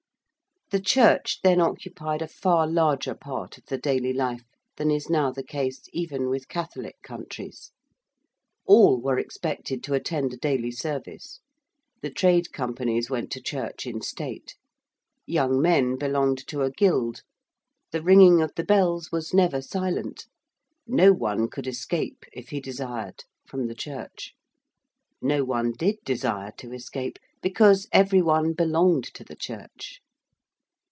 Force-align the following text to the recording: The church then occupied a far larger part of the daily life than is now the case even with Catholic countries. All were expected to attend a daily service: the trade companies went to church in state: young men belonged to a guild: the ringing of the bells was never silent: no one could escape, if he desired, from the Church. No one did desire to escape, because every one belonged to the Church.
The 0.71 0.79
church 0.79 1.41
then 1.43 1.59
occupied 1.59 2.21
a 2.21 2.29
far 2.29 2.65
larger 2.65 3.13
part 3.13 3.57
of 3.57 3.65
the 3.65 3.77
daily 3.77 4.13
life 4.13 4.45
than 4.77 4.89
is 4.89 5.09
now 5.09 5.29
the 5.29 5.43
case 5.43 5.81
even 5.91 6.29
with 6.29 6.47
Catholic 6.47 6.95
countries. 7.01 7.73
All 8.65 8.97
were 9.01 9.19
expected 9.19 9.83
to 9.83 9.93
attend 9.95 10.31
a 10.33 10.37
daily 10.37 10.71
service: 10.71 11.41
the 12.01 12.09
trade 12.09 12.53
companies 12.53 13.09
went 13.09 13.33
to 13.33 13.41
church 13.41 13.85
in 13.85 13.99
state: 13.99 14.55
young 15.25 15.61
men 15.61 15.97
belonged 15.97 16.47
to 16.47 16.61
a 16.61 16.71
guild: 16.71 17.23
the 17.91 18.01
ringing 18.01 18.41
of 18.41 18.53
the 18.55 18.63
bells 18.63 19.11
was 19.11 19.33
never 19.33 19.61
silent: 19.61 20.25
no 20.87 21.11
one 21.11 21.49
could 21.49 21.67
escape, 21.67 22.23
if 22.31 22.47
he 22.47 22.61
desired, 22.61 23.25
from 23.45 23.67
the 23.67 23.75
Church. 23.75 24.33
No 25.21 25.43
one 25.43 25.73
did 25.73 25.97
desire 26.05 26.53
to 26.59 26.71
escape, 26.71 27.19
because 27.41 27.89
every 27.91 28.21
one 28.21 28.53
belonged 28.53 29.03
to 29.15 29.25
the 29.25 29.35
Church. 29.35 29.99